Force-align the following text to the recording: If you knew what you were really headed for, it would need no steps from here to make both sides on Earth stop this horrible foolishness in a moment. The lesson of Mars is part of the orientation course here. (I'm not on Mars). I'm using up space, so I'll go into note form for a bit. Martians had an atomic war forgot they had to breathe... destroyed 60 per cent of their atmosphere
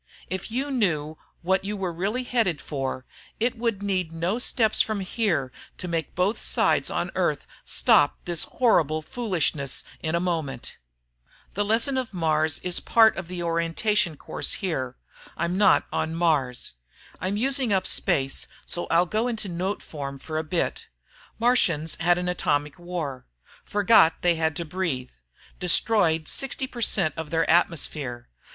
If 0.31 0.49
you 0.49 0.71
knew 0.71 1.19
what 1.43 1.63
you 1.63 1.77
were 1.77 1.93
really 1.93 2.23
headed 2.23 2.59
for, 2.59 3.05
it 3.39 3.55
would 3.55 3.83
need 3.83 4.11
no 4.11 4.39
steps 4.39 4.81
from 4.81 5.01
here 5.01 5.51
to 5.77 5.87
make 5.87 6.15
both 6.15 6.41
sides 6.41 6.89
on 6.89 7.11
Earth 7.13 7.45
stop 7.65 8.17
this 8.25 8.45
horrible 8.45 9.03
foolishness 9.03 9.83
in 10.01 10.15
a 10.15 10.19
moment. 10.19 10.77
The 11.53 11.63
lesson 11.63 11.99
of 11.99 12.15
Mars 12.15 12.57
is 12.63 12.79
part 12.79 13.15
of 13.15 13.27
the 13.27 13.43
orientation 13.43 14.17
course 14.17 14.53
here. 14.53 14.97
(I'm 15.37 15.55
not 15.55 15.85
on 15.93 16.15
Mars). 16.15 16.73
I'm 17.19 17.37
using 17.37 17.71
up 17.71 17.85
space, 17.85 18.47
so 18.65 18.87
I'll 18.89 19.05
go 19.05 19.27
into 19.27 19.49
note 19.49 19.83
form 19.83 20.17
for 20.17 20.39
a 20.39 20.43
bit. 20.43 20.87
Martians 21.37 21.93
had 21.99 22.17
an 22.17 22.27
atomic 22.27 22.79
war 22.79 23.27
forgot 23.63 24.23
they 24.23 24.33
had 24.33 24.55
to 24.55 24.65
breathe... 24.65 25.11
destroyed 25.59 26.27
60 26.27 26.65
per 26.65 26.81
cent 26.81 27.13
of 27.15 27.29
their 27.29 27.47
atmosphere 27.47 28.29